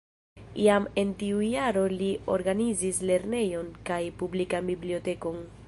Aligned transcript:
Jam 0.61 0.87
en 1.01 1.11
tiu 1.19 1.43
jaro 1.47 1.83
li 1.91 2.09
organizis 2.37 3.03
lernejon 3.11 3.71
kaj 3.91 4.01
publikan 4.23 4.73
bibliotekon. 4.75 5.43